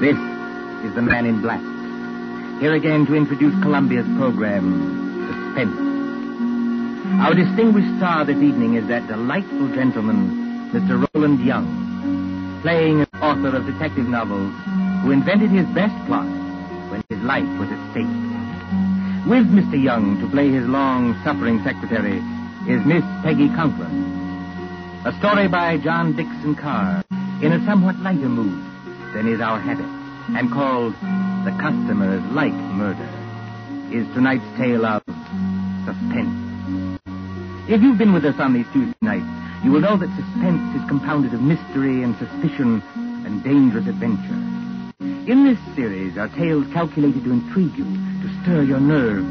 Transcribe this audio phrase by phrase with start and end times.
[0.00, 0.16] This
[0.86, 1.60] is the man in black.
[2.60, 5.74] Here again to introduce Columbia's program, Suspense.
[7.18, 11.04] Our distinguished star this evening is that delightful gentleman, Mr.
[11.14, 11.66] Roland Young,
[12.62, 14.54] playing an author of detective novels
[15.02, 16.30] who invented his best plot
[16.90, 18.06] when his life was at stake.
[19.26, 19.82] With Mr.
[19.82, 22.22] Young to play his long-suffering secretary
[22.70, 23.90] is Miss Peggy Conklin.
[25.04, 27.02] A story by John Dickson Carr
[27.42, 28.68] in a somewhat lighter mood
[29.14, 29.97] than is our habit
[30.36, 30.92] and called
[31.44, 33.08] The Customers Like Murder
[33.90, 35.02] is tonight's tale of
[35.86, 37.00] suspense.
[37.68, 39.26] If you've been with us on these Tuesday nights,
[39.64, 42.82] you will know that suspense is compounded of mystery and suspicion
[43.24, 44.36] and dangerous adventure.
[45.00, 49.28] In this series are tales calculated to intrigue you, to stir your nerves,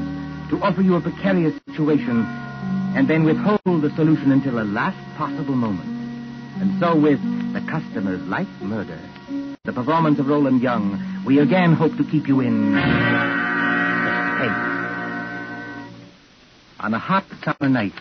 [0.49, 2.25] to offer you a precarious situation,
[2.95, 5.89] and then withhold the solution until the last possible moment.
[6.61, 7.21] And so with
[7.53, 8.99] The Customers Like Murder,
[9.67, 12.77] the performance of Roland Young, we again hope to keep you in.
[16.79, 17.91] On a hot summer night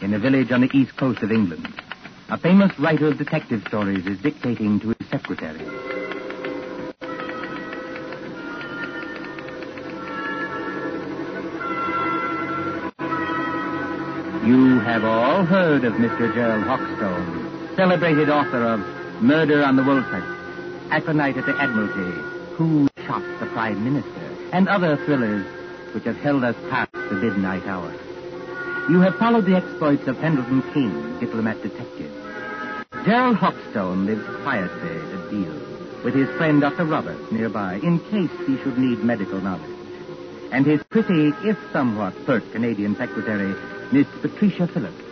[0.00, 1.66] in a village on the east coast of England,
[2.28, 5.58] a famous writer of detective stories is dictating to his secretary.
[14.46, 16.32] You have all heard of Mr.
[16.32, 18.78] Gerald Hawkstone, celebrated author of
[19.20, 20.39] Murder on the Woolsack,
[20.90, 22.10] Aconite at the Admiralty,
[22.56, 25.46] Who Shot the Prime Minister, and other thrillers
[25.94, 27.92] which have held us past the midnight hour.
[28.90, 32.12] You have followed the exploits of Pendleton King, diplomat detective.
[33.04, 35.70] Gerald Hawkstone lives quietly at Deal
[36.04, 36.84] with his friend Dr.
[36.84, 39.70] Roberts nearby in case he should need medical knowledge.
[40.50, 43.54] And his pretty, if somewhat pert Canadian secretary,
[43.92, 45.04] Miss Patricia Phillips.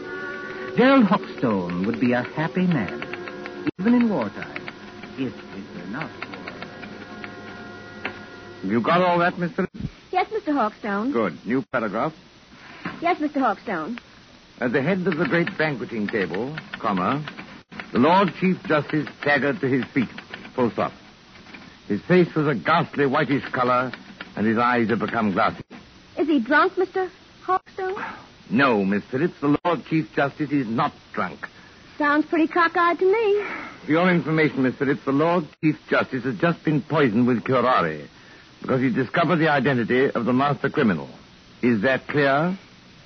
[0.76, 3.02] Gerald Hawkstone would be a happy man,
[3.78, 4.57] even in wartime,
[5.20, 6.38] if it were not for...
[8.66, 9.66] You got all that, Mr.
[10.10, 10.52] Yes, Mr.
[10.52, 11.12] Hawkstone.
[11.12, 11.38] Good.
[11.46, 12.12] New paragraph.
[13.00, 13.40] Yes, Mr.
[13.40, 13.98] Hawkstone.
[14.60, 17.24] At the head of the great banqueting table, comma,
[17.92, 20.08] the Lord Chief Justice staggered to his feet.
[20.54, 20.92] Full stop.
[21.86, 23.92] His face was a ghastly whitish color,
[24.36, 25.62] and his eyes had become glassy.
[26.18, 27.08] Is he drunk, Mr.
[27.44, 28.04] Hawkstone?
[28.50, 31.46] No, Miss Phillips, the Lord Chief Justice is not drunk.
[31.98, 33.44] Sounds pretty cockeyed to me.
[33.84, 38.06] For your information, Miss Phillips, the Lord Chief Justice has just been poisoned with curare
[38.62, 41.08] because he discovered the identity of the master criminal.
[41.60, 42.56] Is that clear?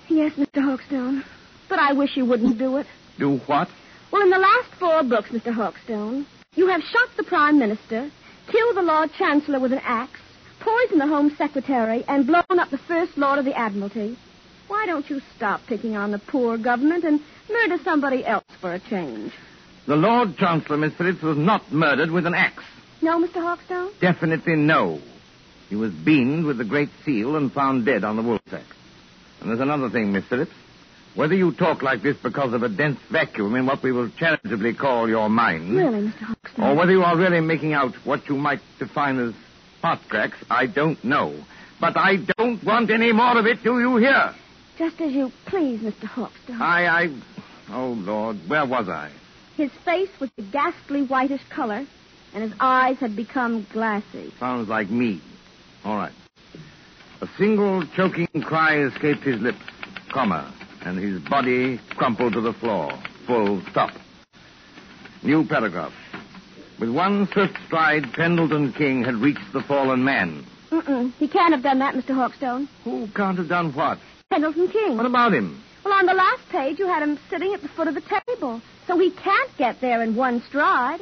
[0.09, 0.63] Yes, Mr.
[0.63, 1.25] Hawkstone.
[1.71, 2.87] But I wish you wouldn't do it.
[3.19, 3.69] Do what?
[4.13, 5.55] Well, in the last four books, Mr.
[5.55, 8.11] Hawkstone, you have shot the Prime Minister,
[8.49, 10.21] killed the Lord Chancellor with an axe,
[10.61, 14.19] poisoned the Home Secretary, and blown up the First Lord of the Admiralty.
[14.73, 17.21] Why don't you stop picking on the poor government and
[17.51, 19.31] murder somebody else for a change?
[19.87, 22.65] The Lord Chancellor, Miss Phillips, was not murdered with an axe.
[23.03, 23.35] No, Mr.
[23.35, 23.93] Hawkstone?
[24.01, 24.99] Definitely no.
[25.69, 28.65] He was beamed with the Great Seal and found dead on the woolsack.
[29.41, 30.55] And there's another thing, Miss Phillips.
[31.15, 34.73] Whether you talk like this because of a dense vacuum in what we will charitably
[34.73, 35.77] call your mind.
[35.77, 36.35] Really, Mr.
[36.35, 36.65] Hawkstone.
[36.65, 39.35] Or whether you are really making out what you might define as
[39.83, 41.37] heart cracks, I don't know.
[41.79, 44.35] But I don't want any more of it, do you hear?
[44.79, 46.05] Just as you please, Mr.
[46.05, 46.61] Hawkstone.
[46.61, 47.15] I, I.
[47.71, 49.11] Oh, Lord, where was I?
[49.57, 51.87] His face was a ghastly whitish color,
[52.35, 54.33] and his eyes had become glassy.
[54.41, 55.21] Sounds like me.
[55.85, 56.13] All right.
[57.21, 59.63] A single choking cry escaped his lips,
[60.11, 60.53] comma,
[60.85, 62.91] and his body crumpled to the floor.
[63.27, 63.93] Full stop.
[65.23, 65.93] New paragraph.
[66.81, 70.45] With one swift stride, Pendleton King had reached the fallen man.
[70.71, 71.13] Mm-mm.
[71.19, 72.15] He can't have done that, Mr.
[72.15, 72.67] Hawkstone.
[72.83, 73.99] Who can't have done what?
[74.33, 74.97] Pendleton King.
[74.97, 75.63] What about him?
[75.85, 78.63] Well, on the last page, you had him sitting at the foot of the table.
[78.87, 81.01] So he can't get there in one stride.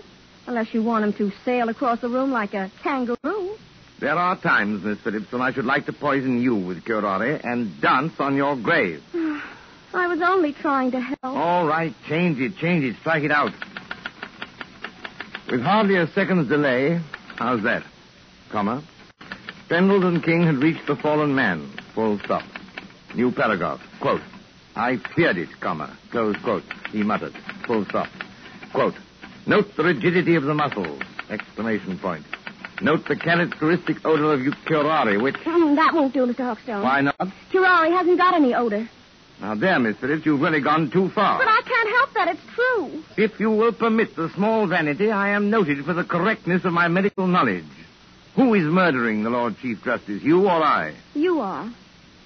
[0.49, 3.57] Unless you want him to sail across the room like a kangaroo.
[4.01, 7.81] There are times, Miss Phillips, when I should like to poison you with curare and
[7.81, 9.01] dance on your grave.
[9.15, 11.19] I was only trying to help.
[11.23, 13.53] All right, change it, change it, strike it out.
[15.49, 17.01] With hardly a second's delay,
[17.37, 17.85] how's that?
[18.51, 18.83] Comma.
[19.69, 21.71] Pendleton King had reached the fallen man.
[21.95, 22.43] Full stop.
[23.15, 23.81] New paragraph.
[24.01, 24.23] Quote.
[24.77, 25.97] I feared it, comma.
[26.11, 26.65] Close quote.
[26.93, 27.35] He muttered.
[27.67, 28.09] Full stop.
[28.73, 28.95] Quote.
[29.47, 31.01] Note the rigidity of the muscles.
[31.29, 32.25] Exclamation point.
[32.83, 35.35] Note the characteristic odor of curare, which...
[35.37, 36.39] Mm, that won't do, Mr.
[36.39, 36.83] Hawkstone.
[36.83, 37.17] Why not?
[37.53, 38.89] Curare hasn't got any odor.
[39.41, 41.39] Now, there, Miss Phillips, you've really gone too far.
[41.39, 42.29] But I can't help that.
[42.29, 43.03] It's true.
[43.17, 46.89] If you will permit the small vanity, I am noted for the correctness of my
[46.89, 47.65] medical knowledge.
[48.37, 50.95] Who is murdering the Lord Chief Justice, you or I?
[51.15, 51.71] You are.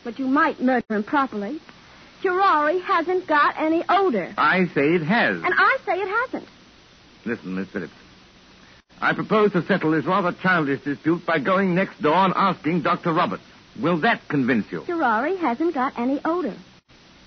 [0.05, 1.61] But you might murder him properly.
[2.23, 4.33] Curare hasn't got any odor.
[4.39, 5.43] I say it has.
[5.43, 6.49] And I say it hasn't.
[7.25, 7.93] Listen, Miss Phillips.
[9.01, 13.13] I propose to settle this rather childish dispute by going next door and asking Dr.
[13.13, 13.43] Roberts.
[13.81, 14.83] Will that convince you?
[14.83, 16.55] Curare hasn't got any odor.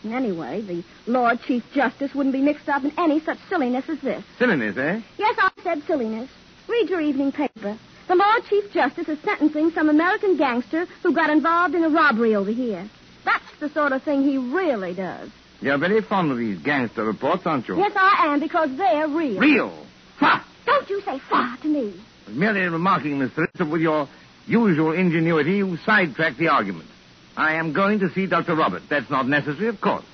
[0.04, 4.00] And anyway, the Lord Chief Justice wouldn't be mixed up in any such silliness as
[4.00, 4.24] this.
[4.38, 5.02] Silliness, eh?
[5.18, 6.30] Yes, I said silliness.
[6.68, 7.78] Read your evening paper.
[8.07, 12.36] The Lord Chief Justice is sentencing some American gangster who got involved in a robbery
[12.36, 12.89] over here.
[13.25, 15.30] That's the sort of thing he really does.
[15.59, 17.77] You're very fond of these gangster reports, aren't you?
[17.77, 19.39] Yes, I am, because they're real.
[19.39, 19.86] Real.
[20.19, 20.45] Ha!
[20.65, 22.00] Don't you say fa to me.
[22.30, 24.07] Merely remarking, Miss Phillips, with your
[24.45, 26.88] usual ingenuity, you sidetracked the argument.
[27.36, 28.56] I am going to see Dr.
[28.56, 28.83] Robert.
[28.89, 30.06] That's not necessary, of course.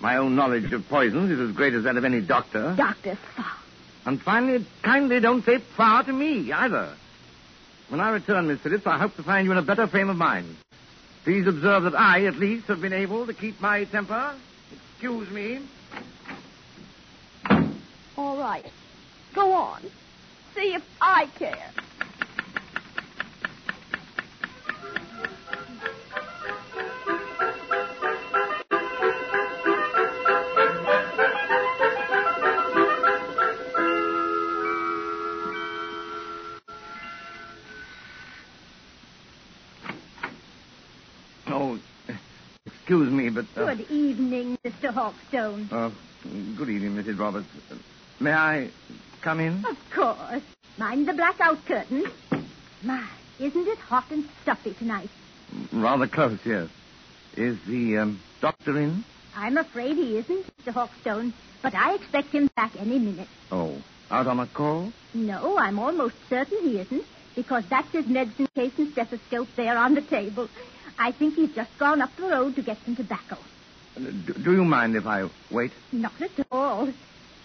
[0.00, 2.74] My own knowledge of poisons is as great as that of any doctor.
[2.76, 3.46] Doctor Fa.
[4.04, 6.94] And finally, kindly don't say far to me, either.
[7.94, 10.16] When I return, Miss Phillips, I hope to find you in a better frame of
[10.16, 10.56] mind.
[11.22, 14.34] Please observe that I, at least, have been able to keep my temper.
[14.94, 15.60] Excuse me.
[18.18, 18.66] All right.
[19.32, 19.80] Go on.
[20.56, 21.70] See if I care.
[42.84, 43.46] Excuse me, but.
[43.56, 44.92] Uh, Good evening, Mr.
[44.92, 45.72] Hawkstone.
[45.72, 45.90] uh,
[46.56, 47.18] good evening, Mrs.
[47.18, 47.46] Roberts.
[47.70, 47.76] Uh,
[48.20, 48.70] May I
[49.22, 49.64] come in?
[49.64, 50.42] Of course.
[50.76, 52.04] Mind the blackout curtain.
[52.82, 53.08] My,
[53.38, 55.08] isn't it hot and stuffy tonight?
[55.72, 56.68] Rather close, yes.
[57.36, 59.02] Is the um, doctor in?
[59.34, 60.72] I'm afraid he isn't, Mr.
[60.72, 61.32] Hawkstone,
[61.62, 63.28] but I expect him back any minute.
[63.50, 64.92] Oh, out on a call?
[65.14, 67.04] No, I'm almost certain he isn't,
[67.34, 70.48] because that's his medicine case and stethoscope there on the table.
[70.98, 73.36] I think he's just gone up the road to get some tobacco.
[73.96, 75.72] Uh, Do, do you mind if I wait?
[75.92, 76.92] Not at all.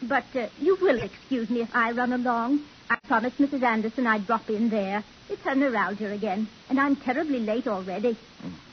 [0.02, 2.66] But uh, you will excuse me if I run along.
[2.90, 3.64] I promised Mrs.
[3.64, 5.04] Anderson I'd drop in there.
[5.30, 8.18] It's her neuralgia again, and I'm terribly late already.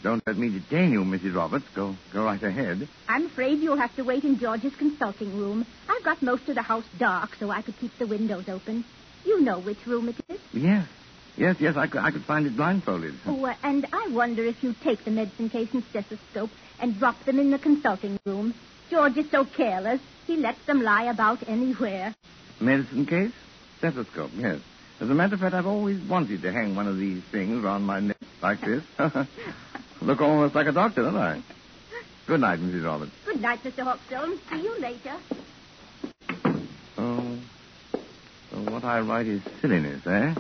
[0.02, 1.35] Don't let me detain you, Mrs.
[1.35, 1.66] Roberts.
[1.75, 2.88] Go, go right ahead.
[3.09, 5.66] I'm afraid you'll have to wait in George's consulting room.
[5.88, 8.85] I've got most of the house dark so I could keep the windows open.
[9.25, 10.38] You know which room it is.
[10.52, 10.87] Yes,
[11.37, 11.76] yes, yes.
[11.76, 13.14] I could, I could find it blindfolded.
[13.26, 16.50] Oh, uh, and I wonder if you take the medicine case and stethoscope
[16.81, 18.55] and drop them in the consulting room.
[18.90, 20.00] George is so careless.
[20.26, 22.14] He lets them lie about anywhere.
[22.61, 23.33] Medicine case,
[23.78, 24.31] stethoscope.
[24.37, 24.61] Yes.
[25.00, 27.83] As a matter of fact, I've always wanted to hang one of these things around
[27.83, 28.83] my neck like this.
[30.00, 31.43] Look almost like a doctor, don't I?
[32.26, 32.85] Good night, Mrs.
[32.85, 33.12] Roberts.
[33.25, 33.85] Good night, Mr.
[33.85, 34.38] Hawkstone.
[34.50, 35.16] See you later.
[36.99, 37.38] Oh,
[38.50, 40.35] so what I write is silliness, eh?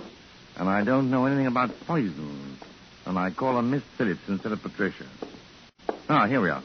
[0.58, 2.58] And I don't know anything about poisons.
[3.04, 5.06] And I call her Miss Phillips instead of Patricia.
[6.08, 6.62] Ah, here we are.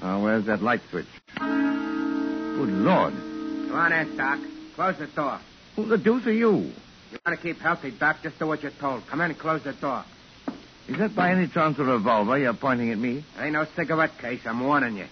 [0.00, 1.06] Now, where's that light switch?
[1.36, 3.12] Good Lord.
[3.12, 4.38] Come on in, Doc.
[4.74, 5.40] Close the door.
[5.76, 6.72] Who the deuce are you?
[7.10, 8.22] You want to keep healthy, Doc?
[8.22, 9.06] Just do what you're told.
[9.06, 10.04] Come in and close the door.
[10.88, 13.22] Is that by any chance a revolver you're pointing at me?
[13.38, 14.40] Ain't no cigarette case.
[14.46, 15.06] I'm warning you.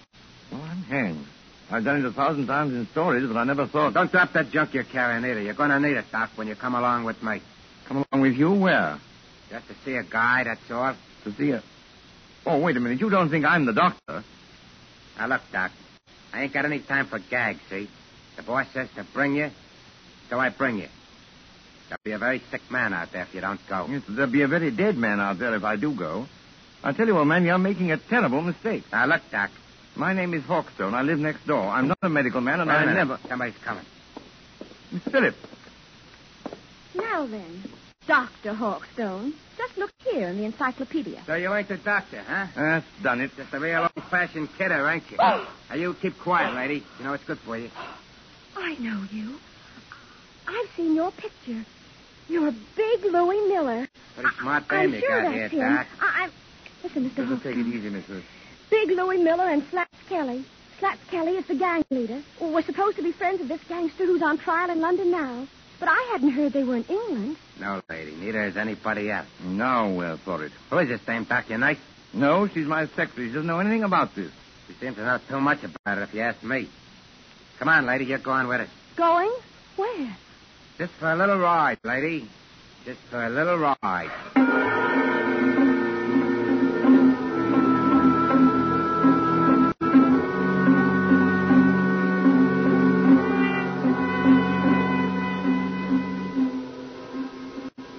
[0.50, 1.26] Well, I'm hanged.
[1.70, 3.94] I've done it a thousand times in stories, but I never thought.
[3.94, 5.40] Don't drop that junk you're carrying either.
[5.40, 7.42] You're going to need it, Doc, when you come along with me.
[7.86, 8.52] Come along with you?
[8.52, 8.98] Where?
[9.50, 10.94] Just to see a guy, that's all.
[11.24, 11.62] To see a.
[12.44, 13.00] Oh, wait a minute.
[13.00, 14.22] You don't think I'm the doctor?
[15.18, 15.72] Now, look, Doc.
[16.32, 17.88] I ain't got any time for gags, see?
[18.36, 19.50] The boss says to bring you,
[20.28, 20.88] so I bring you.
[21.88, 23.86] There'll be a very sick man out there if you don't go.
[23.88, 26.26] Yes, there'll be a very dead man out there if I do go.
[26.84, 28.84] I tell you, old man, you're making a terrible mistake.
[28.92, 29.50] Now, look, Doc.
[29.96, 30.94] My name is Hawkstone.
[30.94, 31.68] I live next door.
[31.68, 33.18] I'm not a medical man, and Wait a I never.
[33.28, 33.84] Somebody's coming.
[34.92, 35.38] Miss Phillips.
[36.94, 37.66] Now then,
[38.06, 38.52] Dr.
[38.52, 41.22] Hawkstone, just look here in the encyclopedia.
[41.26, 42.46] So you ain't the doctor, huh?
[42.54, 43.30] That's done it.
[43.36, 45.16] Just a real old-fashioned kidder, ain't you?
[45.18, 45.46] Oh.
[45.70, 46.84] Now, you keep quiet, lady.
[46.98, 47.70] You know it's good for you.
[48.54, 49.38] I know you.
[50.46, 51.64] I've seen your picture.
[52.28, 53.88] You're a big Louis Miller.
[54.14, 55.74] Pretty smart I- I'm dame you sure got that's here, him.
[55.76, 55.86] Doc.
[56.00, 56.32] I, I'm...
[56.82, 57.28] Listen, Mr.
[57.28, 58.24] Just take it easy, Miss Philip.
[58.70, 60.44] Big Louis Miller and Slats Kelly.
[60.78, 62.22] Slats Kelly is the gang leader.
[62.40, 65.46] Well, we're supposed to be friends of this gangster who's on trial in London now.
[65.78, 67.36] But I hadn't heard they were in England.
[67.60, 68.14] No, lady.
[68.16, 69.26] Neither is anybody else.
[69.44, 70.52] No, we're for it.
[70.70, 71.48] Who is this dame, Doc?
[71.48, 71.78] Your nice?
[72.12, 73.28] No, she's my secretary.
[73.28, 74.30] She doesn't know anything about this.
[74.66, 76.68] She seems to know too much about it, if you ask me.
[77.58, 78.06] Come on, lady.
[78.06, 78.68] You're going with us.
[78.96, 79.32] Going?
[79.76, 80.16] Where?
[80.78, 82.28] Just for a little ride, lady.
[82.84, 84.65] Just for a little ride.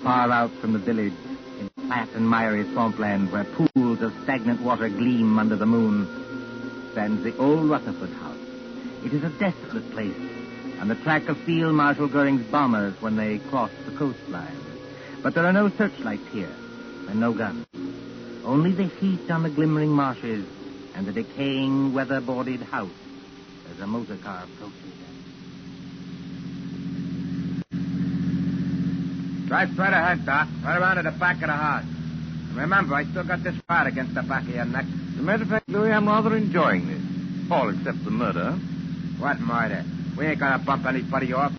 [0.08, 1.12] Far out from the village,
[1.60, 6.08] in flat and miry swampland where pools of stagnant water gleam under the moon,
[6.94, 8.38] stands the old Rutherford house.
[9.04, 10.16] It is a desolate place,
[10.80, 14.56] and the track of Field Marshal Goering's bombers when they crossed the coastline.
[15.22, 16.56] But there are no searchlights here,
[17.10, 17.66] and no guns.
[18.46, 20.48] Only the heat on the glimmering marshes
[20.96, 22.96] and the decaying, weather-boarded house
[23.70, 24.88] as a motor car approaches.
[29.48, 30.48] Drive straight ahead, Doc.
[30.64, 31.84] Right around to the back of the house.
[31.84, 34.86] And remember, I still got this rod against the back of your neck.
[35.14, 37.52] As a matter of fact, Louis, I'm rather enjoying this.
[37.52, 38.52] All except the murder.
[39.20, 39.86] What murder?
[40.18, 41.54] We ain't gonna bump anybody off.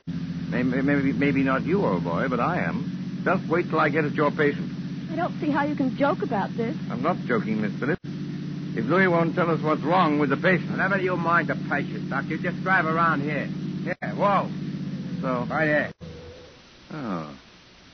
[0.51, 3.23] Maybe, maybe, maybe not you, old boy, but I am.
[3.25, 4.71] Just wait till I get at your patient.
[5.11, 6.77] I don't see how you can joke about this.
[6.91, 8.01] I'm not joking, Miss Phillips.
[8.05, 10.71] If Louis won't tell us what's wrong with the patient.
[10.71, 13.47] Whenever you mind the patient, Doc, you just drive around here.
[13.83, 14.49] Here, whoa.
[15.21, 15.47] So.
[15.51, 15.93] Right here.
[16.93, 17.35] Oh.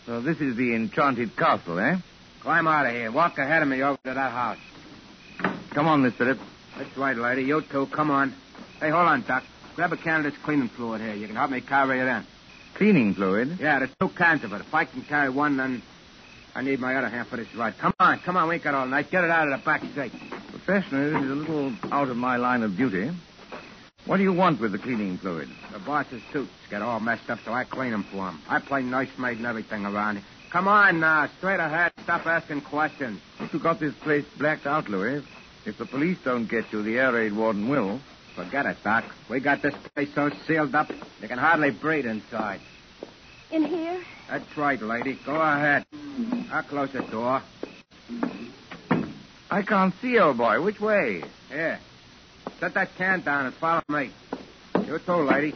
[0.06, 1.96] So this is the enchanted castle, eh?
[2.40, 3.10] Climb out of here.
[3.10, 4.58] Walk ahead of me over to that house.
[5.70, 6.40] Come on, Miss Phillips.
[6.76, 7.44] That's right, lady.
[7.44, 7.86] You too.
[7.86, 8.34] Come on.
[8.80, 9.44] Hey, hold on, Doc.
[9.76, 11.14] Grab a can of this cleaning fluid here.
[11.14, 12.24] You can help me carry it in.
[12.74, 13.58] Cleaning fluid.
[13.60, 14.60] Yeah, there's two cans of it.
[14.60, 15.82] If I can carry one, then
[16.54, 17.78] I need my other hand for this ride.
[17.78, 18.48] Come on, come on.
[18.48, 19.10] We ain't got all night.
[19.10, 20.12] Get it out of the back seat.
[20.50, 23.10] Professionally, this is a little out of my line of duty.
[24.06, 25.48] What do you want with the cleaning fluid?
[25.72, 28.38] The boss's suits get all messed up, so I clean them for him.
[28.48, 30.24] I play nursemaid and everything around here.
[30.50, 31.92] Come on now, straight ahead.
[32.02, 33.20] Stop asking questions.
[33.52, 35.24] You got this place blacked out, Louis.
[35.64, 37.98] If the police don't get you, the air raid warden will.
[38.36, 39.04] Forget it, Doc.
[39.30, 42.60] We got this place so sealed up, they can hardly breathe inside.
[43.50, 44.02] In here?
[44.28, 45.18] That's right, lady.
[45.24, 45.86] Go ahead.
[46.52, 47.42] I'll close the door.
[49.50, 50.60] I can't see, old boy.
[50.60, 51.22] Which way?
[51.48, 51.78] Here.
[52.60, 54.10] Set that can down and follow me.
[54.86, 55.52] You too, lady.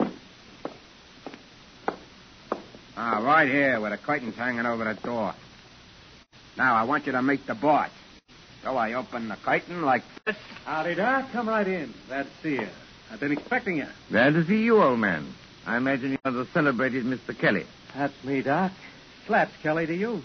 [2.97, 5.35] Ah, right here, with the curtains hanging over the door.
[6.57, 7.90] Now, I want you to meet the boss.
[8.64, 10.37] So I open the curtain like this.
[10.64, 11.30] Howdy, Doc.
[11.33, 11.95] Come right in.
[12.09, 12.68] Glad to see you.
[13.11, 13.87] I've been expecting you.
[14.11, 15.33] Glad to see you, old man.
[15.64, 17.38] I imagine you're the celebrated Mr.
[17.38, 17.66] Kelly.
[17.95, 18.73] That's me, Doc.
[19.26, 20.23] Slats Kelly to you.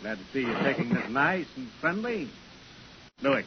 [0.00, 2.28] Glad to see you taking this nice and friendly.
[3.22, 3.44] Louis,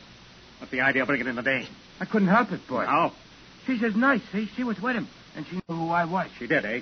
[0.59, 1.67] what's the idea of bringing in the dame?
[1.99, 2.85] I couldn't help it, boy.
[2.87, 3.13] Oh,
[3.65, 4.49] She's just nice, see?
[4.55, 6.29] She was with him, and she knew who I was.
[6.39, 6.81] she did, eh?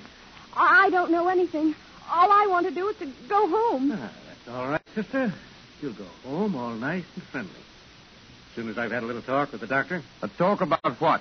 [0.56, 1.74] I don't know anything.
[2.08, 3.90] All I want to do is to go home.
[3.92, 5.34] Ah, that's all right, sister.
[5.82, 7.50] You'll go home all nice and friendly.
[7.50, 10.02] As soon as I've had a little talk with the doctor.
[10.22, 11.20] A talk about what?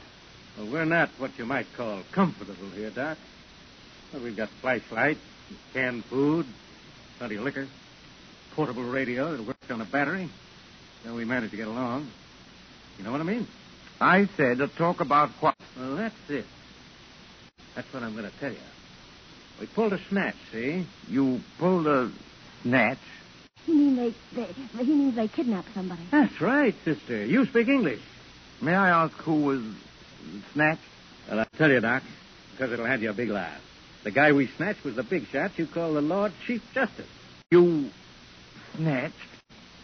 [0.57, 3.17] Well, we're not what you might call comfortable here, Doc.
[4.13, 5.17] Well, we've got flashlight,
[5.73, 6.45] canned food,
[7.17, 7.67] plenty of liquor,
[8.55, 10.29] portable radio that works on a battery.
[11.03, 12.07] So we managed to get along.
[12.99, 13.47] You know what I mean?
[13.99, 15.55] I said a talk about what?
[15.77, 16.45] Well, that's it.
[17.75, 18.57] That's what I'm going to tell you.
[19.59, 20.85] We pulled a snatch, see?
[21.07, 22.11] You pulled a
[22.63, 22.99] snatch.
[23.65, 26.01] He mean they, they he means they kidnapped somebody.
[26.11, 27.25] That's right, sister.
[27.25, 28.01] You speak English.
[28.61, 29.61] May I ask who was
[30.53, 30.81] snatched?
[31.29, 32.03] Well, I'll tell you, Doc,
[32.51, 33.61] because it'll have you a big laugh.
[34.03, 37.07] The guy we snatched was the big shot you call the Lord Chief Justice.
[37.49, 37.89] You
[38.75, 39.13] snatched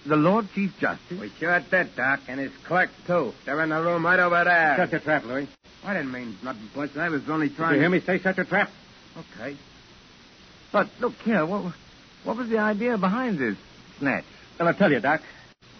[0.05, 1.19] The Lord Chief Justice?
[1.19, 3.33] We sure did, Doc, and his clerk, too.
[3.45, 4.75] They're in the room right over there.
[4.77, 5.47] Shut the trap, Louis.
[5.83, 6.97] I didn't mean nothing, Butch.
[6.97, 8.71] I was only Did trying you hear me say shut your trap?
[9.17, 9.57] Okay.
[10.71, 11.73] But look here, what,
[12.23, 13.57] what was the idea behind this
[13.99, 14.25] snatch?
[14.57, 15.21] Well, I'll tell you, Doc.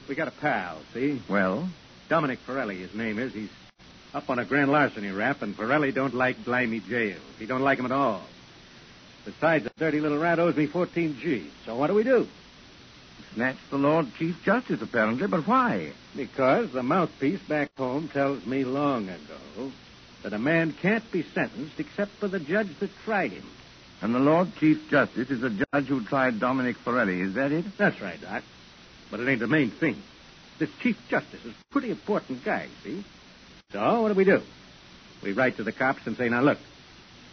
[0.07, 1.21] We got a pal, see?
[1.29, 1.69] Well,
[2.09, 3.33] Dominic Forelli, his name is.
[3.33, 3.49] He's
[4.13, 7.17] up on a grand larceny rap, and Forelli don't like Blimey jail.
[7.39, 8.21] He don't like him at all.
[9.23, 11.49] Besides, the dirty little rat owes me 14 G.
[11.65, 12.27] So what do we do?
[13.33, 15.93] Snatch the Lord Chief Justice, apparently, but why?
[16.15, 19.71] Because the mouthpiece back home tells me long ago
[20.23, 23.45] that a man can't be sentenced except for the judge that tried him.
[24.01, 27.65] And the Lord Chief Justice is the judge who tried Dominic Forelli, is that it?
[27.77, 28.43] That's right, Doc.
[29.09, 30.01] But it ain't the main thing.
[30.57, 33.03] This Chief Justice is a pretty important guy, see?
[33.71, 34.41] So what do we do?
[35.23, 36.57] We write to the cops and say, now look,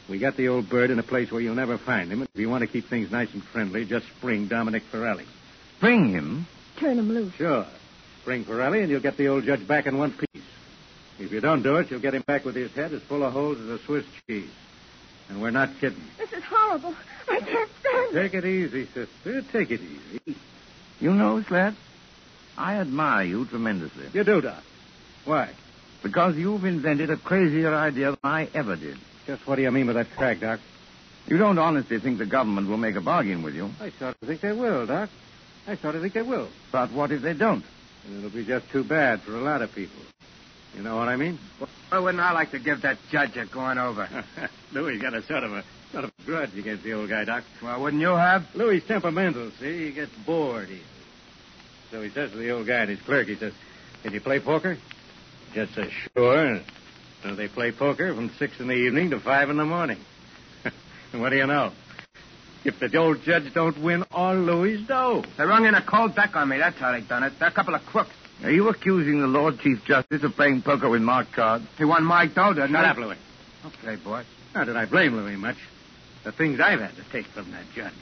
[0.09, 2.21] we got the old bird in a place where you'll never find him.
[2.21, 5.27] And if you want to keep things nice and friendly, just spring Dominic Forelli.
[5.81, 6.47] Bring him.
[6.79, 7.35] Turn him loose.
[7.35, 7.67] Sure.
[8.23, 10.43] Spring Forelli, and you'll get the old judge back in one piece.
[11.19, 13.33] If you don't do it, you'll get him back with his head as full of
[13.33, 14.51] holes as a Swiss cheese.
[15.29, 16.03] And we're not kidding.
[16.17, 16.95] This is horrible.
[17.29, 18.23] I can't stand it.
[18.23, 19.43] Take it easy, sister.
[19.53, 20.37] Take it easy.
[21.01, 21.75] You know, Slat,
[22.57, 24.07] I admire you tremendously.
[24.13, 24.63] You do, Doc.
[25.25, 25.51] Why?
[26.03, 28.99] Because you've invented a crazier idea than I ever did.
[29.27, 30.61] Just what do you mean by that crack, Doc?
[31.27, 33.71] You don't honestly think the government will make a bargain with you.
[33.81, 35.11] I sort of think they will, Doc.
[35.67, 36.49] I sort of think they will.
[36.73, 37.65] But what if they don't?
[38.05, 40.01] And it'll be just too bad for a lot of people.
[40.75, 41.39] You know what I mean?
[41.91, 44.09] Why wouldn't I like to give that judge a going over?
[44.73, 47.45] Louis got a sort of a sort of a grudge against the old guy, Doc.
[47.63, 48.47] well, wouldn't you have?
[48.55, 49.87] Louis temperamental, see?
[49.87, 50.83] He gets bored easily.
[51.91, 53.55] So he says to the old guy and his clerk, he says,
[54.03, 54.77] Can you play poker?
[55.55, 56.61] Just says, Sure.
[57.23, 59.99] So they play poker from six in the evening to five in the morning.
[61.13, 61.73] and what do you know?
[62.69, 65.25] If the old judge don't win all Louis' dough.
[65.39, 66.59] They rung in a cold deck on me.
[66.59, 67.33] That's how they done it.
[67.39, 68.11] They're a couple of crooks.
[68.45, 71.65] Are you accusing the Lord Chief Justice of playing poker with Mark cards?
[71.79, 72.91] He won my dough, didn't Shut he?
[72.91, 73.17] up, Louis.
[73.65, 74.27] Okay, boss.
[74.55, 75.57] Not that I blame Louis much.
[76.25, 77.93] The things I've had to take from that judge.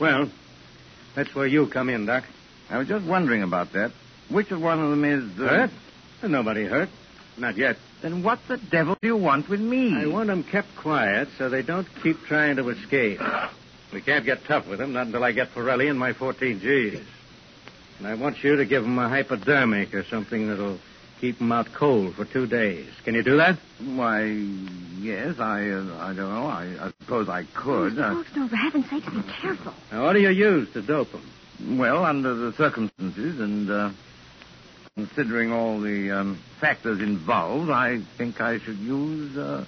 [0.00, 0.30] Well,
[1.14, 2.24] that's where you come in, Doc.
[2.70, 3.92] I was just wondering about that.
[4.30, 5.38] Which of one of them is...
[5.38, 5.44] Uh...
[5.44, 5.70] Hurt?
[6.30, 6.88] Nobody hurt.
[7.36, 7.76] Not yet.
[8.02, 9.94] Then what the devil do you want with me?
[9.94, 13.20] I want them kept quiet so they don't keep trying to escape.
[13.92, 17.00] We can't get tough with him, not until I get Pirelli and my 14 G's.
[17.98, 20.78] And I want you to give him a hypodermic or something that'll
[21.20, 22.88] keep him out cold for two days.
[23.04, 23.58] Can you do that?
[23.84, 26.46] Why, yes, I uh, I don't know.
[26.46, 27.94] I, I suppose I could.
[27.94, 27.98] Mr.
[28.00, 29.74] Uh, Hawkstone, for heaven's sake, be careful.
[29.92, 31.78] Now, what do you use to dope him?
[31.78, 33.90] well, under the circumstances and uh,
[34.94, 39.64] considering all the um, factors involved, I think I should use uh,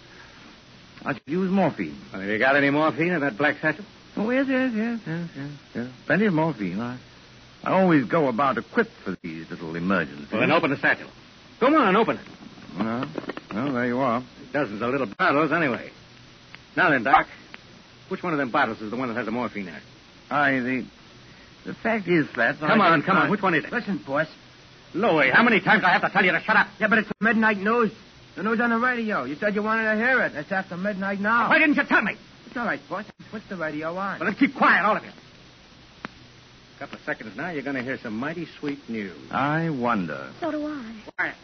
[1.04, 1.98] I should use morphine.
[2.12, 3.84] Well, have you got any morphine in that black satchel?
[4.16, 5.86] Oh yes, yes, yes, yes, yes, yes.
[6.06, 6.80] Plenty of morphine.
[6.80, 6.98] I
[7.64, 10.30] I always go about equipped for these little emergencies.
[10.30, 11.08] Well, then open the satchel.
[11.60, 12.26] Come on, open it.
[12.78, 13.08] Well,
[13.54, 14.22] well, there you are.
[14.52, 15.90] Dozens of little bottles, anyway.
[16.76, 17.26] Now then, Doc,
[18.08, 19.82] which one of them bottles is the one that has the morphine in it?
[20.30, 20.84] I the
[21.64, 22.58] the fact is, Slats.
[22.58, 23.30] Come I on, come on.
[23.30, 23.72] Which one is it?
[23.72, 24.26] Listen, boss.
[24.94, 26.66] Louis, how many times do I have to tell you to shut up?
[26.78, 27.92] Yeah, but it's the midnight news.
[28.36, 29.24] The news on the radio.
[29.24, 30.34] You said you wanted to hear it.
[30.34, 31.48] It's after midnight now.
[31.48, 32.16] Why didn't you tell me?
[32.52, 33.08] It's all right, boss.
[33.32, 34.20] Switch the radio on.
[34.20, 35.08] Well, let's keep quiet, all of you.
[35.08, 39.16] A couple of seconds now, you're going to hear some mighty sweet news.
[39.32, 40.28] I wonder.
[40.36, 40.84] So do I.
[41.16, 41.40] Quiet.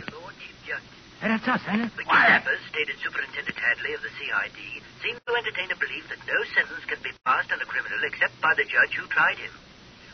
[0.00, 0.96] The Lord Chief Justice.
[1.20, 1.92] Hey, that's us, ain't it?
[1.92, 4.56] The kidnappers, stated Superintendent Hadley of the CID,
[5.04, 8.32] seem to entertain a belief that no sentence can be passed on a criminal except
[8.40, 9.52] by the judge who tried him.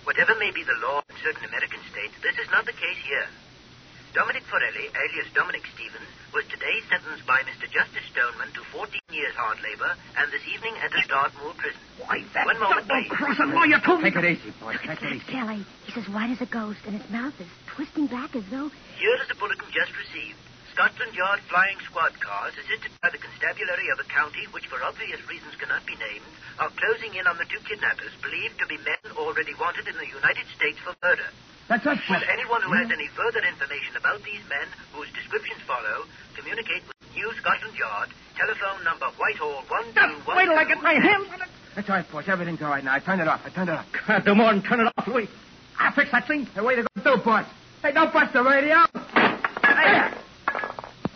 [0.03, 3.31] Whatever may be the law in certain American states, this is not the case here.
[4.11, 7.67] Dominic Forelli, alias Dominic Stevens, was today sentenced by Mr.
[7.67, 11.83] Justice Stoneman to 14 years hard labor and this evening at enters Dartmoor prison.
[11.99, 13.11] Why, that One moment, please.
[13.11, 14.79] you told Take it easy, boy.
[14.79, 15.27] Take it easy.
[15.27, 15.67] Kelly.
[15.87, 18.71] He's as white as a ghost, and his mouth is twisting back as though.
[18.99, 20.39] Here is a bulletin just received.
[20.71, 25.19] Scotland Yard flying squad cars, assisted by the constabulary of a county which for obvious
[25.27, 26.25] reasons cannot be named,
[26.63, 30.07] are closing in on the two kidnappers, believed to be men already wanted in the
[30.07, 31.27] United States for murder.
[31.71, 36.03] That's us, Will anyone who has any further information about these men, whose descriptions follow,
[36.35, 40.35] communicate with New Scotland Yard, telephone number Whitehall 1212...
[40.35, 41.49] Wait till I get my hands on it.
[41.77, 42.27] That's all right, boss.
[42.27, 42.95] Everything's all right now.
[42.95, 43.43] I turned it off.
[43.47, 43.87] I turned it off.
[44.05, 45.29] Can't do more than turn it off, Louis.
[45.79, 46.47] I'll fix that thing.
[46.47, 47.47] Hey, way to go, do, boss.
[47.83, 48.83] Hey, don't bust the radio.
[49.63, 50.11] Hey.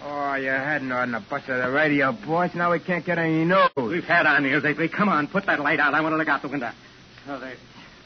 [0.07, 2.55] Oh, you hadn't ought to bust the radio, boss.
[2.55, 3.75] Now we can't get any news.
[3.77, 4.87] We've had our news lately.
[4.87, 5.95] Come on, put that light out.
[5.95, 6.71] I want to look out the window.
[7.27, 7.57] So they're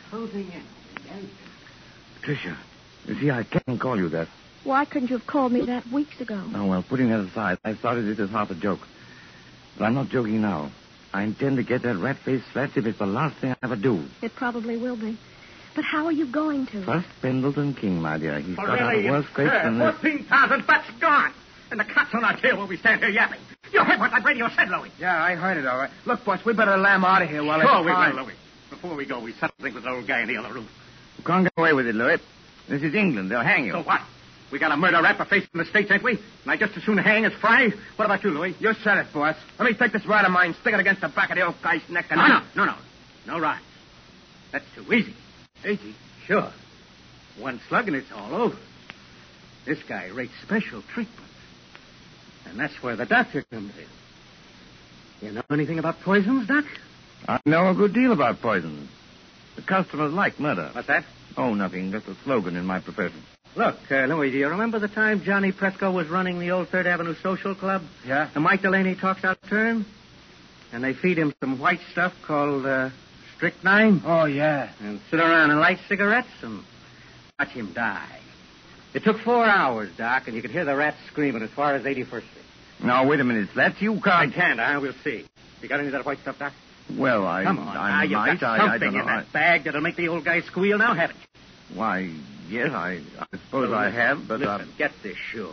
[0.09, 0.65] closing in.
[2.23, 2.57] Tricia,
[3.07, 4.29] you see, I can't call you that.
[4.65, 6.43] Why couldn't you have called me that weeks ago?
[6.55, 8.81] Oh, well, putting that aside, I started it as half a joke.
[9.79, 10.71] But I'm not joking now.
[11.13, 14.05] I intend to get that rat-faced Slats if it's the last thing I ever do.
[14.21, 15.17] It probably will be.
[15.75, 16.85] But how are you going to?
[16.85, 18.41] First, Pendleton King, my dear.
[18.41, 19.95] He's got out Really, of worse scrapes sir, than this.
[20.01, 21.33] 14,000 bucks gone.
[21.71, 23.41] And the cops on our tail while we stand here yapping.
[23.73, 24.91] You heard what that radio said, Louis.
[24.99, 25.91] Yeah, I heard it all right.
[26.05, 28.17] Look, boss, we better lamb out of here while Sure it's we time.
[28.17, 28.35] will, Louis.
[28.71, 30.69] Before we go, we settle things with the old guy in the other room.
[31.19, 32.21] You can't get away with it, Louis.
[32.69, 33.31] This is England.
[33.31, 33.73] They'll hang you.
[33.73, 34.01] So what?
[34.51, 36.13] We got a murder rap for facing the States, ain't we?
[36.13, 37.69] And I just as soon hang as fry.
[37.97, 38.55] What about you, Louis?
[38.61, 39.37] You said it, boss.
[39.59, 41.57] Let me take this rod of mine, stick it against the back of the old
[41.63, 42.29] guy's neck, and No, I...
[42.55, 42.75] no, no, no.
[43.27, 43.63] No rhymes.
[44.53, 45.15] That's too easy.
[45.67, 45.95] Easy?
[46.27, 46.51] Sure.
[47.39, 48.57] One slug and it's all over.
[49.67, 51.29] This guy rates special treatment.
[52.47, 55.27] And that's where the doctor comes in.
[55.27, 56.65] You know anything about poisons, Doc?
[57.29, 58.89] I know a good deal about poisons.
[59.59, 60.71] The customers like murder.
[60.73, 61.05] What's that?
[61.37, 61.91] Oh, nothing.
[61.91, 63.21] Just a slogan in my profession.
[63.57, 66.87] Look, uh, Louis, do you remember the time Johnny Presco was running the old Third
[66.87, 67.83] Avenue Social Club?
[68.07, 68.31] Yeah?
[68.37, 69.85] And Mike Delaney talks out of turn?
[70.73, 72.91] And they feed him some white stuff called uh,
[73.37, 74.01] strychnine?
[74.05, 74.71] Oh, yeah.
[74.81, 76.63] and sit around and light cigarettes and
[77.39, 78.21] watch him die.
[78.95, 81.83] It took four hours, Doc, and you could hear the rats screaming as far as
[81.83, 82.25] 81st Street.
[82.85, 84.35] Now, wait a minute, That's You I can't...
[84.35, 84.79] can't, huh?
[84.81, 85.27] We'll see.
[85.63, 86.53] You got any of that white stuff, Doc?
[86.97, 87.45] Well, I...
[87.45, 88.41] Come on, I now, you've might.
[88.41, 90.95] got I, I something don't in that bag that'll make the old guy squeal now,
[90.95, 91.77] haven't you?
[91.77, 92.11] Why,
[92.49, 94.43] yes, I, I suppose I have, but...
[94.43, 95.51] uh, Listen, get this sure.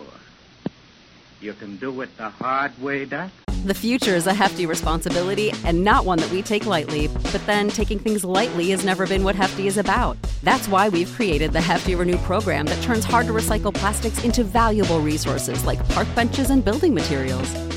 [1.41, 3.29] You can do it the hard way, Doc?
[3.65, 7.07] The future is a hefty responsibility and not one that we take lightly.
[7.07, 10.17] But then taking things lightly has never been what Hefty is about.
[10.43, 14.43] That's why we've created the Hefty Renew program that turns hard to recycle plastics into
[14.43, 17.51] valuable resources like park benches and building materials.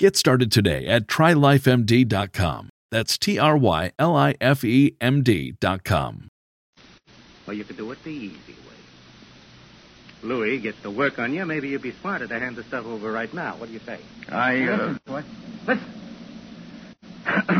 [0.00, 2.70] Get started today at trylifemd.com.
[2.90, 6.28] That's T R Y L I F E M D.com.
[7.46, 8.74] Well, you could do it the easy way.
[10.22, 11.46] Louis get to work on you.
[11.46, 13.54] Maybe you'd be smarter to hand the stuff over right now.
[13.56, 14.00] What do you say?
[14.28, 14.76] I, uh...
[14.76, 15.24] Listen, boy.
[15.66, 15.84] Listen.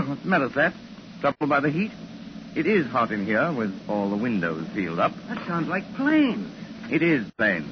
[0.08, 0.76] What's the matter, Slats?
[1.20, 1.92] Trouble by the heat?
[2.56, 5.12] It is hot in here with all the windows sealed up.
[5.28, 6.50] That sounds like planes.
[6.90, 7.64] It is plain.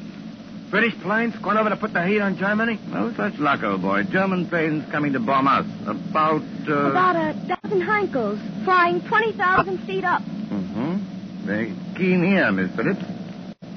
[0.72, 2.80] British planes going over to put the heat on Germany?
[2.88, 4.04] No such luck, old boy.
[4.04, 5.66] German planes coming to bomb us.
[5.86, 6.88] About, uh...
[6.88, 10.22] About a dozen Heinkels, flying 20,000 feet up.
[10.22, 11.44] Mm-hmm.
[11.44, 13.04] Very keen ear, Miss Phillips.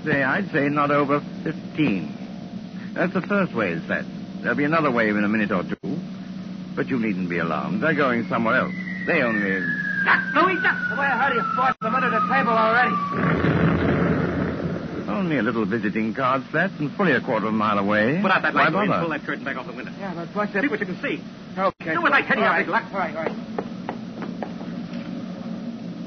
[0.06, 2.94] Say, I'd say not over 15.
[2.94, 4.08] That's the first wave, Slats.
[4.40, 6.00] There'll be another wave in a minute or two.
[6.78, 7.84] But you needn't be alarmed.
[7.84, 8.74] They're going somewhere else.
[9.06, 9.52] They only...
[10.06, 10.78] Duck, Louis, duck!
[10.90, 13.65] The way I heard you forced them under the table already.
[15.16, 18.20] Only a little visiting card, Slats, and fully a quarter of a mile away.
[18.22, 19.94] Put out that Why light, Louis, pull that curtain back off the window.
[19.98, 20.62] Yeah, but what's that?
[20.62, 21.24] See what you can see.
[21.58, 21.94] Okay.
[21.94, 22.66] Do it like Teddy, all our right.
[22.66, 22.84] big luck.
[22.92, 23.32] All right, all right.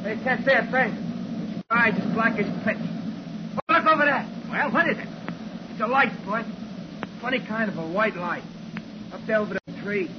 [0.04, 1.64] Hey, can't see a thing.
[1.70, 2.76] Eyes as black as pitch.
[3.66, 4.28] Oh, look over there.
[4.50, 5.08] Well, what is it?
[5.70, 6.44] It's a light, boy.
[7.22, 8.42] Funny kind of a white light.
[9.14, 10.10] Up there over the trees.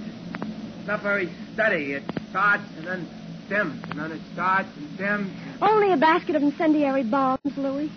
[0.79, 1.93] It's not very steady.
[1.93, 3.07] It starts and then
[3.49, 5.31] dims, and then it starts and dims.
[5.61, 7.91] Only a basket of incendiary bombs, Louis.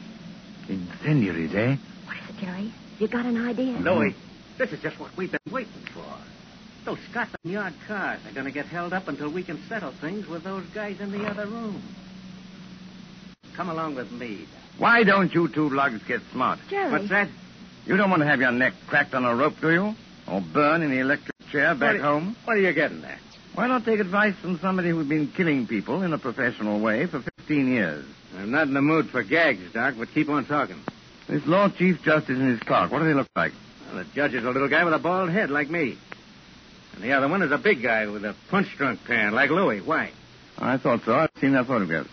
[0.69, 1.77] Incendiaries, eh?
[2.07, 2.73] What is it, Jerry?
[2.99, 3.79] You got an idea?
[3.79, 4.15] Louis,
[4.59, 6.05] this is just what we've been waiting for.
[6.85, 10.27] Those Scotland Yard cars are going to get held up until we can settle things
[10.29, 11.83] with those guys in the other room.
[13.55, 14.47] Come along with me.
[14.79, 16.59] Why don't you two lugs get smart?
[16.69, 16.91] Jerry.
[16.91, 17.29] What's that?
[17.87, 19.95] You don't want to have your neck cracked on a rope, do you?
[20.27, 22.37] Or burn in the electric chair back What are- home?
[22.45, 23.19] What are you getting at?
[23.55, 27.21] Why not take advice from somebody who's been killing people in a professional way for
[27.21, 28.05] 15 years?
[28.37, 30.81] I'm not in the mood for gags, Doc, but keep on talking.
[31.29, 33.53] This Lord Chief Justice and his clerk, what do they look like?
[33.87, 35.99] Well, the judge is a little guy with a bald head like me.
[36.95, 39.81] And the other one is a big guy with a punch drunk pan like Louis.
[39.81, 40.11] Why?
[40.59, 41.15] I thought so.
[41.15, 42.09] I've seen that photograph.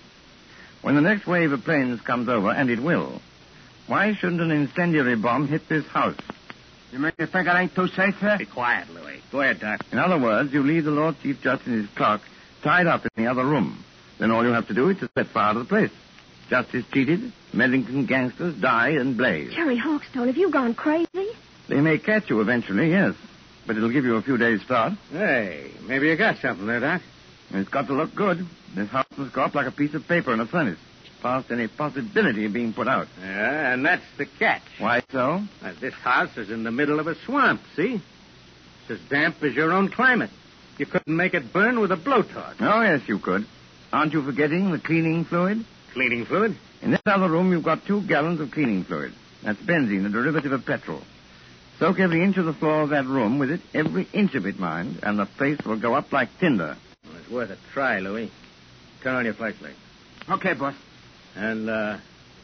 [0.82, 3.21] When the next wave of planes comes over, and it will,
[3.88, 6.15] why shouldn't an incendiary bomb hit this house?
[6.91, 8.38] You make me think it ain't too safe here?
[8.38, 9.21] Be quiet, Louis.
[9.32, 9.82] Go ahead, Doc.
[9.91, 12.21] In other words, you leave the Lord Chief Justice and his clerk
[12.63, 13.84] tied up in the other room.
[14.17, 15.91] Then all you have to do is to set fire to the place.
[16.49, 19.53] Justice cheated, Medlington gangsters die and blaze.
[19.53, 21.29] Jerry Hawkstone, have you gone crazy?
[21.67, 23.13] They may catch you eventually, yes.
[23.67, 24.93] But it'll give you a few days' start.
[25.12, 27.01] Hey, maybe you got something there, Doc.
[27.51, 28.47] It's got to look good.
[28.75, 30.79] This house must go up like a piece of paper in a furnace.
[31.21, 33.07] Past any possibility of being put out.
[33.21, 34.63] Yeah, and that's the catch.
[34.79, 35.43] Why so?
[35.79, 38.01] This house is in the middle of a swamp, see?
[38.81, 40.29] It's as damp as your own climate.
[40.77, 42.55] You couldn't make it burn with a blowtorch.
[42.62, 43.45] Oh, yes, you could.
[43.91, 45.65] Aren't you forgetting the cleaning fluid?
[45.93, 46.56] Cleaning fluid?
[46.82, 49.13] In this other room, you've got two gallons of cleaning fluid.
[49.43, 51.02] That's benzene, a derivative of petrol.
[51.80, 54.60] Soak every inch of the floor of that room with it, every inch of it,
[54.60, 56.75] mind, and the place will go up like tinder.
[57.06, 58.32] Well, it's worth a try, Louis.
[59.02, 59.75] Turn on your flashlight.
[60.30, 60.75] Okay, boss.
[61.36, 61.97] And, uh,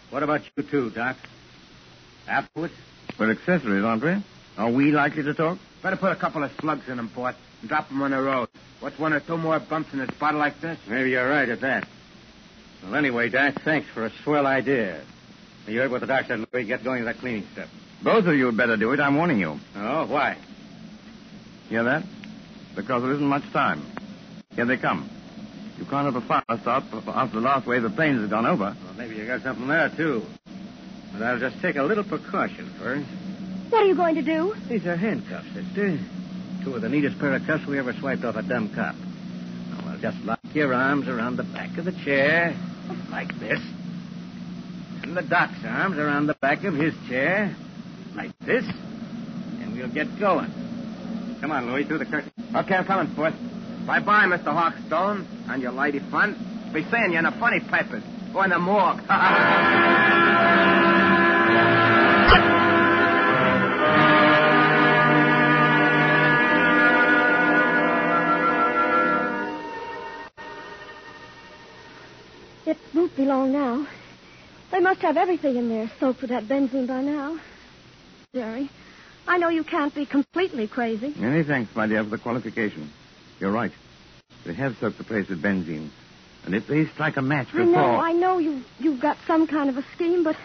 [0.10, 1.18] what about you two, Doc?
[2.28, 2.74] Afterwards?
[3.20, 4.24] We're accessories, aren't we?
[4.58, 5.58] Are we likely to talk?
[5.84, 8.48] Better put a couple of slugs in them, Bort, and drop them on the road.
[8.80, 10.80] What's one or two more bumps in a spot like this?
[10.88, 11.88] Maybe you're right at that.
[12.84, 15.02] Well, anyway, Doc, thanks for a swell idea.
[15.68, 16.66] You heard what the doc said, Louis.
[16.66, 17.70] Get going with that cleaning stuff.
[18.04, 19.60] Both of you had better do it, I'm warning you.
[19.76, 20.38] Oh, why?
[21.70, 22.04] Hear that?
[22.76, 23.82] Because there isn't much time.
[24.54, 25.10] Here they come.
[25.80, 28.76] You can't have a fire start after the last wave of planes has gone over.
[28.84, 30.24] Well, maybe you got something there, too.
[31.14, 33.08] But I'll just take a little precaution first.
[33.70, 34.56] What are you going to do?
[34.70, 35.98] These are handcuffs, sister.
[36.64, 38.96] Two of the neatest pair of cuffs we ever swiped off a dumb cop.
[39.96, 42.56] Now, just lock your arms around the back of the chair,
[43.10, 43.60] like this.
[45.04, 47.56] And the doc's arms around the back of his chair,
[48.16, 48.66] like this.
[49.62, 50.52] And we'll get going.
[51.40, 52.32] Come on, Louis, through the curtain.
[52.56, 53.34] Okay, I'm coming, Bort.
[53.86, 54.46] Bye-bye, Mr.
[54.46, 56.36] Hawkstone, and your lady friend.
[56.74, 58.04] Be seeing you in the funny papers.
[58.34, 59.00] Or in the morgue.
[73.26, 73.88] be long now.
[74.72, 77.40] They must have everything in there soaked with that benzene by now.
[78.34, 78.70] Jerry,
[79.28, 81.14] I know you can't be completely crazy.
[81.18, 82.92] Many thanks, my dear, for the qualification.
[83.40, 83.72] You're right.
[84.46, 85.90] They have soaked the place with benzene.
[86.46, 87.64] And if they strike a match before...
[87.64, 90.36] I know, I know you, you've got some kind of a scheme, but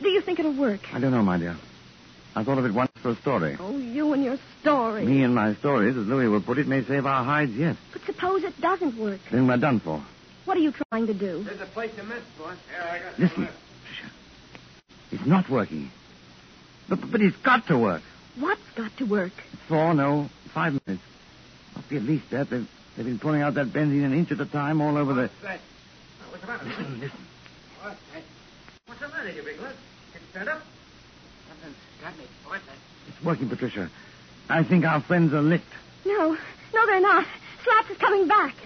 [0.00, 0.80] do you think it'll work?
[0.92, 1.56] I don't know, my dear.
[2.36, 3.56] I thought of it once for a story.
[3.58, 5.04] Oh, you and your story.
[5.04, 7.76] Me and my stories, as Louis will put it, may save our hides yet.
[7.92, 9.20] But suppose it doesn't work.
[9.32, 10.04] Then we're done for.
[10.50, 11.44] What are you trying to do?
[11.44, 12.56] There's a place to miss, boss.
[12.68, 14.12] Here, I got Listen, Patricia.
[15.12, 15.92] It's not working.
[16.88, 18.02] But, but it's got to work.
[18.36, 19.30] What's got to work?
[19.68, 21.04] Four, no, five minutes.
[21.76, 22.50] Must be at least that.
[22.50, 25.20] They've, they've been pouring out that benzene an inch at a time all over the...
[25.20, 25.60] What's that?
[26.30, 26.64] What's the matter?
[26.64, 27.18] Listen, listen.
[27.80, 27.96] What?
[28.86, 29.76] What's the matter, you big lad?
[30.16, 30.62] It's turned up?
[31.48, 32.58] Something's got me, boss.
[33.06, 33.88] It's working, Patricia.
[34.48, 35.72] I think our friends are licked.
[36.04, 36.36] No,
[36.74, 37.24] no, they're not.
[37.62, 38.56] Slats is coming back.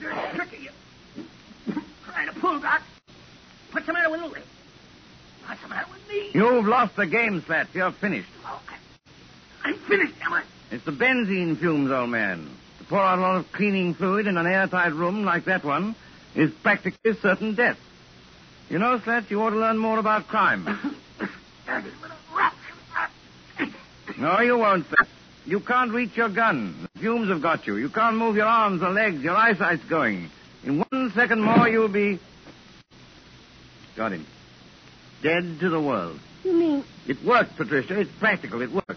[0.00, 0.70] What dirty trick are you
[2.04, 2.82] trying to pull, Doc?
[3.72, 4.42] What's the matter with Louis?
[5.46, 6.30] What's the matter with me?
[6.34, 7.74] You've lost the game, Slats.
[7.74, 8.28] You're finished.
[8.44, 10.42] Oh, I- I'm finished, am I?
[10.70, 12.48] It's the benzene fumes, old man.
[12.78, 15.94] To pour out a lot of cleaning fluid in an airtight room like that one
[16.34, 17.78] is practically certain death.
[18.68, 20.64] You know, Slats, you ought to learn more about crime.
[21.66, 22.54] Dirty little rat.
[24.18, 25.10] no, you won't, Slats.
[25.46, 26.88] You can't reach your gun.
[26.94, 27.76] The fumes have got you.
[27.76, 29.22] You can't move your arms or legs.
[29.22, 30.28] Your eyesight's going.
[30.64, 32.18] In one second more, you'll be.
[33.96, 34.26] Got him.
[35.22, 36.18] Dead to the world.
[36.44, 37.98] You mean, It worked, Patricia.
[38.00, 38.60] It's practical.
[38.62, 38.96] It worked.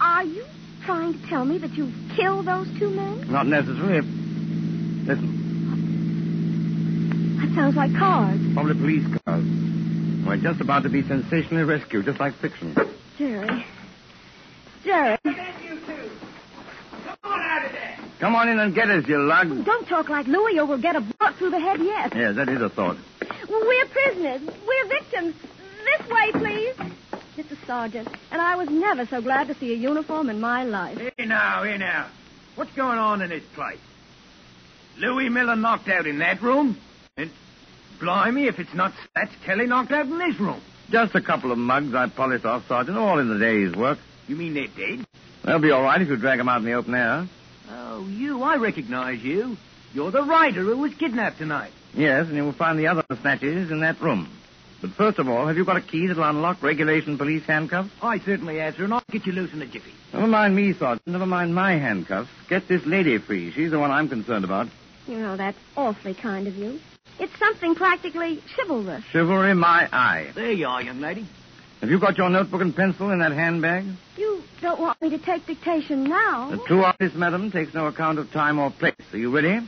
[0.00, 0.44] are you
[0.84, 3.30] trying to tell me that you've killed those two men?
[3.30, 4.00] Not necessary.
[4.02, 5.32] Listen,
[7.40, 8.40] That sounds like cars.
[8.54, 9.44] probably police cars.
[10.26, 12.74] We're just about to be sensationally rescued, just like fiction.
[13.18, 13.64] Jerry.
[14.84, 15.18] Jerry.
[18.18, 19.64] Come on in and get us, you lug.
[19.64, 22.14] Don't talk like Louis or we'll get a bullet through the head yet.
[22.16, 22.96] Yes, that is a thought.
[23.48, 24.40] We're prisoners.
[24.66, 25.34] We're victims.
[25.84, 26.74] This way, please.
[27.36, 27.66] Mr.
[27.66, 30.96] Sergeant, and I was never so glad to see a uniform in my life.
[30.96, 32.08] Here now, here now.
[32.54, 33.78] What's going on in this place?
[34.96, 36.78] Louis Miller knocked out in that room?
[37.18, 37.30] And
[38.00, 40.62] blimey, if it's not Slats Kelly knocked out in this room.
[40.90, 43.98] Just a couple of mugs I polished off, Sergeant, all in the day's work.
[44.28, 45.06] You mean they're dead?
[45.44, 47.28] They'll be all right if you drag them out in the open air.
[48.36, 48.42] You.
[48.42, 49.56] I recognize you.
[49.94, 51.72] You're the rider who was kidnapped tonight.
[51.94, 54.28] Yes, and you will find the other snatches in that room.
[54.82, 57.88] But first of all, have you got a key that'll unlock regulation police handcuffs?
[58.02, 59.92] I certainly have, sir, and I'll get you loose in a jiffy.
[60.12, 61.06] Never mind me, Sergeant.
[61.06, 62.28] Never mind my handcuffs.
[62.50, 63.52] Get this lady free.
[63.52, 64.68] She's the one I'm concerned about.
[65.06, 66.78] You know, that's awfully kind of you.
[67.18, 69.02] It's something practically chivalrous.
[69.12, 70.32] Chivalry, my eye.
[70.34, 71.26] There you are, young lady.
[71.80, 73.84] Have you got your notebook and pencil in that handbag?
[74.16, 76.50] You don't want me to take dictation now?
[76.50, 78.94] The true artist, madam, takes no account of time or place.
[79.12, 79.60] Are you ready?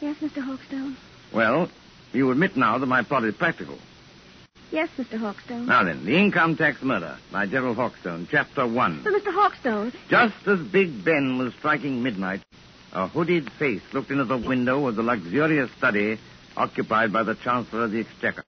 [0.00, 0.42] Yes, Mr.
[0.42, 0.96] Hawkstone.
[1.32, 1.68] Well,
[2.12, 3.78] you admit now that my plot is practical.
[4.70, 5.18] Yes, Mr.
[5.18, 5.66] Hawkstone.
[5.66, 9.02] Now then, the income tax murder by Gerald Hawkstone, chapter one.
[9.02, 9.32] But, Mr.
[9.32, 12.42] Hawkstone, Just as Big Ben was striking midnight,
[12.92, 16.18] a hooded face looked into the window of the luxurious study
[16.56, 18.44] occupied by the Chancellor of the Exchequer.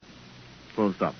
[0.74, 1.14] Full stop.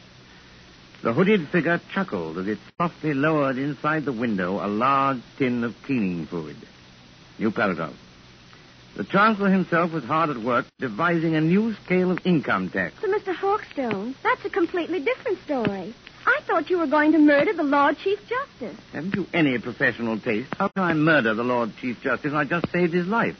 [1.02, 5.74] The hooded figure chuckled as it softly lowered inside the window a large tin of
[5.84, 6.56] cleaning fluid.
[7.38, 7.94] New paragraph.
[8.96, 12.94] The Chancellor himself was hard at work devising a new scale of income tax.
[13.00, 13.34] but Mr.
[13.34, 15.94] Hawkstone, that's a completely different story.
[16.26, 18.76] I thought you were going to murder the Lord Chief Justice.
[18.92, 20.52] Haven't you any professional taste?
[20.58, 22.32] How can I murder the Lord Chief Justice?
[22.32, 23.36] I just saved his life.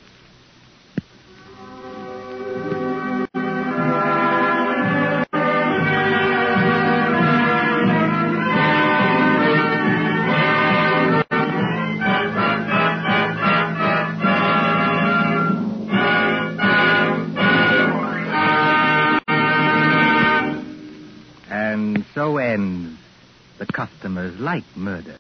[24.47, 25.19] Like Murder,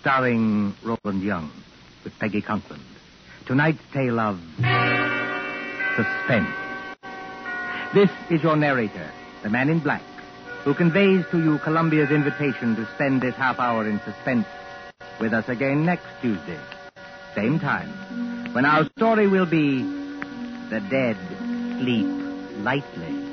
[0.00, 1.48] starring Roland Young
[2.02, 2.80] with Peggy Conklin.
[3.46, 4.40] Tonight's tale of
[5.94, 6.50] suspense.
[7.94, 9.08] This is your narrator,
[9.44, 10.02] the man in black,
[10.64, 14.48] who conveys to you Columbia's invitation to spend this half hour in suspense
[15.20, 16.58] with us again next Tuesday,
[17.36, 19.82] same time, when our story will be
[20.68, 21.16] The Dead
[21.78, 22.08] Sleep
[22.64, 23.25] Lightly.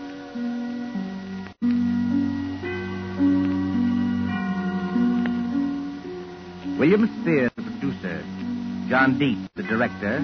[6.84, 8.22] William Spier, the producer,
[8.90, 10.20] John Dietz, the director,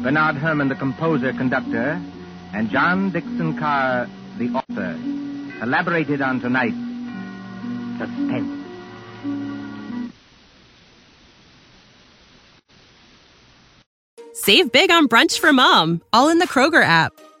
[0.00, 2.00] Bernard Herrmann, the composer, conductor,
[2.54, 4.96] and John Dickson Carr, the author,
[5.58, 6.76] collaborated on tonight's
[7.98, 8.64] Suspense.
[14.34, 17.12] Save big on brunch for mom, all in the Kroger app.